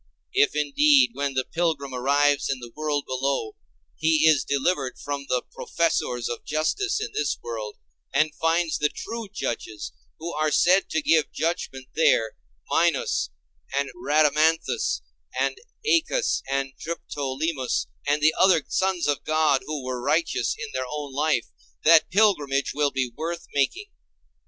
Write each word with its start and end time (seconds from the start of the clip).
If 0.33 0.55
indeed 0.55 1.11
when 1.13 1.35
the 1.35 1.45
pilgrim 1.45 1.93
arrives 1.93 2.49
in 2.49 2.57
the 2.59 2.71
world 2.75 3.05
below, 3.05 3.55
he 3.99 4.25
is 4.27 4.43
delivered 4.43 4.97
from 4.97 5.27
the 5.29 5.43
professors 5.53 6.27
of 6.27 6.43
justice 6.43 6.99
in 6.99 7.11
this 7.13 7.37
world, 7.43 7.77
and 8.11 8.33
finds 8.33 8.79
the 8.79 8.89
true 8.89 9.29
judges 9.31 9.91
who 10.17 10.33
are 10.33 10.49
said 10.49 10.89
to 10.89 11.03
give 11.03 11.31
judgment 11.31 11.89
there, 11.93 12.35
Minos 12.71 13.29
and 13.77 13.91
Rhadamanthus 13.95 15.03
and 15.39 15.59
Æacus 15.85 16.41
and 16.49 16.73
Triptolemus, 16.79 17.85
and 18.07 18.23
other 18.39 18.63
sons 18.67 19.07
of 19.07 19.23
God 19.23 19.61
who 19.67 19.83
were 19.85 20.01
righteous 20.01 20.55
in 20.57 20.69
their 20.73 20.87
own 20.91 21.13
life, 21.13 21.45
that 21.83 22.09
pilgrimage 22.09 22.73
will 22.73 22.89
be 22.89 23.11
worth 23.15 23.45
making. 23.53 23.85